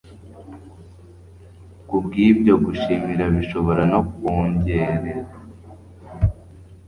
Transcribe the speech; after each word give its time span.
kubwibyo 1.87 2.53
gushimira 2.65 3.23
bishobora 3.35 3.81
no 3.91 3.99
kwongorera 4.09 5.31